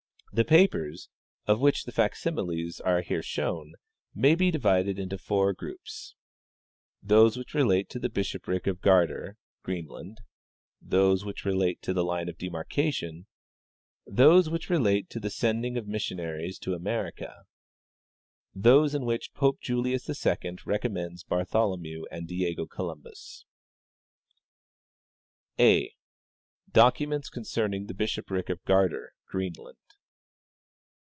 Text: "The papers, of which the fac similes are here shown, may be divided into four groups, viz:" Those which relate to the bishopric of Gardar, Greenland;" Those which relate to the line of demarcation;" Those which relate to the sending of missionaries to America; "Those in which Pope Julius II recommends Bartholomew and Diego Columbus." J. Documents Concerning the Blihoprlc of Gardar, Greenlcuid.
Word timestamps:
"The 0.41 0.45
papers, 0.45 1.09
of 1.45 1.59
which 1.59 1.83
the 1.83 1.91
fac 1.91 2.15
similes 2.15 2.79
are 2.79 3.01
here 3.01 3.21
shown, 3.21 3.73
may 4.15 4.33
be 4.33 4.49
divided 4.49 4.97
into 4.97 5.17
four 5.17 5.51
groups, 5.51 6.15
viz:" 7.03 7.07
Those 7.09 7.35
which 7.37 7.53
relate 7.53 7.89
to 7.89 7.99
the 7.99 8.07
bishopric 8.07 8.65
of 8.65 8.79
Gardar, 8.79 9.35
Greenland;" 9.61 10.21
Those 10.95 11.25
which 11.25 11.43
relate 11.43 11.81
to 11.81 11.93
the 11.93 12.05
line 12.05 12.29
of 12.29 12.37
demarcation;" 12.37 13.27
Those 14.07 14.49
which 14.49 14.69
relate 14.69 15.09
to 15.09 15.19
the 15.19 15.29
sending 15.29 15.75
of 15.75 15.85
missionaries 15.85 16.57
to 16.59 16.75
America; 16.75 17.43
"Those 18.55 18.95
in 18.95 19.03
which 19.03 19.33
Pope 19.33 19.59
Julius 19.59 20.09
II 20.09 20.55
recommends 20.63 21.25
Bartholomew 21.25 22.03
and 22.09 22.25
Diego 22.25 22.65
Columbus." 22.65 23.43
J. 25.59 25.93
Documents 26.71 27.27
Concerning 27.29 27.87
the 27.87 27.93
Blihoprlc 27.93 28.49
of 28.49 28.63
Gardar, 28.63 29.09
Greenlcuid. 29.29 29.73